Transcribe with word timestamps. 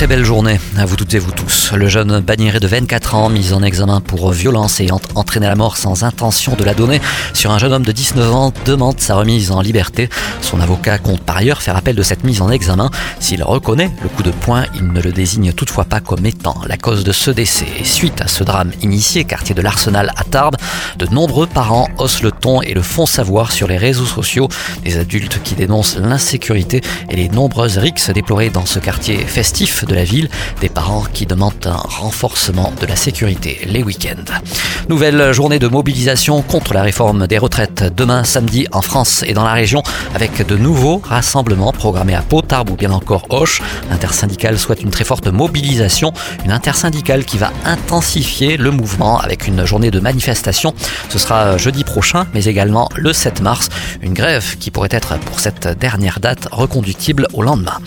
très 0.00 0.06
belle 0.06 0.24
journée 0.24 0.58
à 0.78 0.86
vous 0.86 0.96
toutes 0.96 1.12
et 1.12 1.18
vous 1.18 1.30
tous. 1.30 1.72
Le 1.74 1.86
jeune 1.86 2.20
banniéré 2.20 2.58
de 2.58 2.66
24 2.66 3.16
ans, 3.16 3.28
mis 3.28 3.52
en 3.52 3.62
examen 3.62 4.00
pour 4.00 4.30
violence 4.32 4.80
ayant 4.80 4.98
entraîné 5.14 5.46
la 5.46 5.56
mort 5.56 5.76
sans 5.76 6.04
intention 6.04 6.54
de 6.54 6.64
la 6.64 6.72
donner 6.72 7.02
sur 7.34 7.50
un 7.50 7.58
jeune 7.58 7.74
homme 7.74 7.84
de 7.84 7.92
19 7.92 8.34
ans, 8.34 8.50
demande 8.64 8.98
sa 8.98 9.16
remise 9.16 9.50
en 9.50 9.60
liberté. 9.60 10.08
Son 10.40 10.58
avocat 10.58 10.96
compte 10.96 11.20
par 11.20 11.36
ailleurs 11.36 11.60
faire 11.60 11.76
appel 11.76 11.96
de 11.96 12.02
cette 12.02 12.24
mise 12.24 12.40
en 12.40 12.50
examen. 12.50 12.90
S'il 13.18 13.42
reconnaît 13.42 13.90
le 14.02 14.08
coup 14.08 14.22
de 14.22 14.30
poing, 14.30 14.64
il 14.74 14.90
ne 14.90 15.02
le 15.02 15.12
désigne 15.12 15.52
toutefois 15.52 15.84
pas 15.84 16.00
comme 16.00 16.24
étant 16.24 16.56
la 16.66 16.78
cause 16.78 17.04
de 17.04 17.12
ce 17.12 17.30
décès. 17.30 17.68
suite 17.84 18.22
à 18.22 18.26
ce 18.26 18.42
drame 18.42 18.72
initié, 18.80 19.24
quartier 19.24 19.54
de 19.54 19.60
l'Arsenal 19.60 20.12
à 20.16 20.24
Tarbes, 20.24 20.56
de 20.96 21.04
nombreux 21.08 21.46
parents 21.46 21.90
haussent 21.98 22.22
le 22.22 22.29
et 22.62 22.74
le 22.74 22.82
font 22.82 23.06
savoir 23.06 23.52
sur 23.52 23.68
les 23.68 23.76
réseaux 23.76 24.06
sociaux. 24.06 24.48
Des 24.84 24.98
adultes 24.98 25.40
qui 25.42 25.54
dénoncent 25.54 25.96
l'insécurité 25.96 26.80
et 27.10 27.16
les 27.16 27.28
nombreuses 27.28 27.78
rixes 27.78 28.10
déplorées 28.10 28.50
dans 28.50 28.66
ce 28.66 28.78
quartier 28.78 29.18
festif 29.18 29.84
de 29.84 29.94
la 29.94 30.04
ville, 30.04 30.28
des 30.60 30.68
parents 30.68 31.04
qui 31.12 31.26
demandent 31.26 31.66
un 31.66 31.76
renforcement 31.76 32.72
de 32.80 32.86
la 32.86 32.96
sécurité 32.96 33.60
les 33.66 33.82
week-ends. 33.82 34.32
Nouvelle 34.88 35.32
journée 35.32 35.58
de 35.58 35.68
mobilisation 35.68 36.42
contre 36.42 36.72
la 36.72 36.82
réforme 36.82 37.26
des 37.26 37.38
retraites 37.38 37.84
demain 37.94 38.24
samedi 38.24 38.66
en 38.72 38.82
France 38.82 39.22
et 39.26 39.34
dans 39.34 39.44
la 39.44 39.52
région 39.52 39.82
avec 40.14 40.46
de 40.46 40.56
nouveaux 40.56 41.00
rassemblements 41.04 41.72
programmés 41.72 42.14
à 42.14 42.22
Pau, 42.22 42.42
Tarbes 42.42 42.70
ou 42.70 42.76
bien 42.76 42.90
encore 42.90 43.26
Hoche. 43.28 43.60
L'intersyndicale 43.90 44.58
souhaite 44.58 44.82
une 44.82 44.90
très 44.90 45.04
forte 45.04 45.26
mobilisation, 45.28 46.12
une 46.44 46.52
intersyndicale 46.52 47.24
qui 47.24 47.38
va 47.38 47.52
intensifier 47.64 48.56
le 48.56 48.70
mouvement 48.70 49.18
avec 49.18 49.46
une 49.46 49.64
journée 49.64 49.90
de 49.90 50.00
manifestation. 50.00 50.74
Ce 51.08 51.18
sera 51.18 51.58
jeudi 51.58 51.84
prochain, 51.84 52.26
mais 52.34 52.44
également 52.44 52.88
le 52.96 53.12
7 53.12 53.40
mars, 53.40 53.68
une 54.02 54.14
grève 54.14 54.56
qui 54.58 54.70
pourrait 54.70 54.88
être 54.92 55.18
pour 55.20 55.40
cette 55.40 55.68
dernière 55.68 56.20
date 56.20 56.48
reconductible 56.50 57.26
au 57.32 57.42
lendemain. 57.42 57.78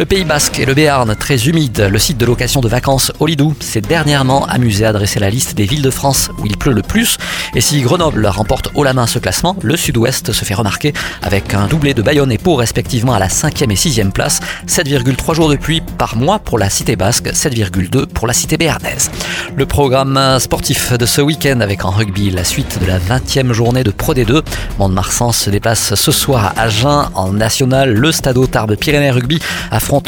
Le 0.00 0.06
Pays 0.06 0.24
Basque 0.24 0.58
et 0.58 0.64
le 0.64 0.72
Béarn, 0.72 1.14
très 1.14 1.46
humide, 1.46 1.86
le 1.92 1.98
site 1.98 2.16
de 2.16 2.24
location 2.24 2.62
de 2.62 2.68
vacances 2.68 3.12
Holidou 3.20 3.54
s'est 3.60 3.82
dernièrement 3.82 4.46
amusé 4.46 4.86
à 4.86 4.94
dresser 4.94 5.20
la 5.20 5.28
liste 5.28 5.54
des 5.54 5.66
villes 5.66 5.82
de 5.82 5.90
France 5.90 6.30
où 6.38 6.46
il 6.46 6.56
pleut 6.56 6.72
le 6.72 6.80
plus. 6.80 7.18
Et 7.54 7.60
si 7.60 7.82
Grenoble 7.82 8.24
remporte 8.26 8.70
haut 8.74 8.82
la 8.82 8.94
main 8.94 9.06
ce 9.06 9.18
classement, 9.18 9.56
le 9.60 9.76
sud-ouest 9.76 10.32
se 10.32 10.44
fait 10.46 10.54
remarquer 10.54 10.94
avec 11.20 11.52
un 11.52 11.66
doublé 11.66 11.92
de 11.92 12.00
Bayonne 12.00 12.32
et 12.32 12.38
Pau 12.38 12.54
respectivement 12.54 13.12
à 13.12 13.18
la 13.18 13.28
5e 13.28 13.70
et 13.70 13.74
6e 13.74 14.10
place, 14.10 14.40
7,3 14.66 15.34
jours 15.34 15.50
de 15.50 15.56
pluie 15.56 15.82
par 15.98 16.16
mois 16.16 16.38
pour 16.38 16.58
la 16.58 16.70
cité 16.70 16.96
basque, 16.96 17.26
7,2 17.26 18.06
pour 18.06 18.26
la 18.26 18.32
cité 18.32 18.56
béarnaise. 18.56 19.10
Le 19.54 19.66
programme 19.66 20.38
sportif 20.38 20.94
de 20.94 21.04
ce 21.04 21.20
week-end 21.20 21.60
avec 21.60 21.84
en 21.84 21.90
rugby 21.90 22.30
la 22.30 22.44
suite 22.44 22.78
de 22.80 22.86
la 22.86 22.98
20e 22.98 23.52
journée 23.52 23.84
de 23.84 23.90
Pro 23.90 24.14
D2. 24.14 24.44
Mont-de-Marsan 24.78 25.32
se 25.32 25.50
déplace 25.50 25.94
ce 25.94 26.10
soir 26.10 26.54
à 26.56 26.62
Agen 26.62 27.10
en 27.14 27.34
national. 27.34 27.92
Le 27.92 28.12
Stade 28.12 28.50
Tarbes 28.50 28.76
Pyrénées 28.76 29.10
Rugby 29.10 29.40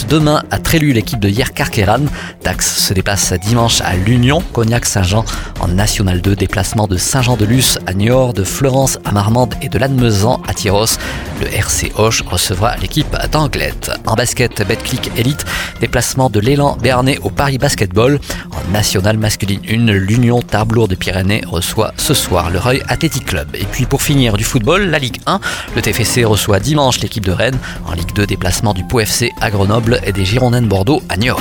demain 0.08 0.44
à 0.52 0.60
Trélu 0.60 0.92
l'équipe 0.92 1.18
de 1.18 1.28
Hier 1.28 1.52
Carqueran. 1.52 2.04
Dax 2.44 2.76
se 2.76 2.94
déplace 2.94 3.32
dimanche 3.32 3.80
à 3.80 3.96
l'Union, 3.96 4.40
Cognac-Saint-Jean 4.52 5.24
en 5.58 5.66
National 5.66 6.20
2. 6.20 6.36
Déplacement 6.36 6.86
de 6.86 6.96
Saint-Jean-de-Luz 6.96 7.80
à 7.86 7.92
Niort, 7.92 8.32
de 8.32 8.44
Florence 8.44 9.00
à 9.04 9.10
Marmande 9.10 9.54
et 9.60 9.68
de 9.68 9.78
Lannemezan 9.78 10.40
à 10.46 10.54
Tyros. 10.54 10.98
Le 11.40 11.52
RC 11.52 11.92
Hoche 11.96 12.22
recevra 12.22 12.76
l'équipe 12.76 13.16
d'Anglette. 13.32 13.90
En 14.06 14.14
basket, 14.14 14.64
Betclic 14.66 15.10
Elite, 15.16 15.44
déplacement 15.80 16.30
de 16.30 16.38
l'élan 16.38 16.76
Béarnais 16.80 17.18
au 17.22 17.30
Paris 17.30 17.58
Basketball. 17.58 18.20
National 18.70 19.18
masculine 19.18 19.60
1, 19.68 19.92
l'Union 19.92 20.40
Tarblour 20.40 20.88
de 20.88 20.94
Pyrénées 20.94 21.42
reçoit 21.46 21.92
ce 21.96 22.14
soir 22.14 22.50
le 22.50 22.58
Reuil 22.58 22.82
Athletic 22.88 23.26
Club. 23.26 23.48
Et 23.54 23.64
puis 23.64 23.86
pour 23.86 24.02
finir 24.02 24.36
du 24.36 24.44
football, 24.44 24.84
la 24.86 24.98
Ligue 24.98 25.20
1, 25.26 25.40
le 25.74 25.82
TFC 25.82 26.24
reçoit 26.24 26.60
dimanche 26.60 27.00
l'équipe 27.00 27.24
de 27.24 27.32
Rennes. 27.32 27.58
En 27.86 27.92
Ligue 27.92 28.12
2, 28.14 28.26
déplacement 28.26 28.74
du 28.74 28.84
Pau 28.84 29.00
FC 29.00 29.32
à 29.40 29.50
Grenoble 29.50 30.00
et 30.04 30.12
des 30.12 30.24
Girondins 30.24 30.62
de 30.62 30.66
Bordeaux 30.68 31.02
à 31.08 31.16
Niort. 31.16 31.40